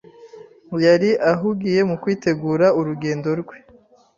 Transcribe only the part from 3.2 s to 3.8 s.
rwe.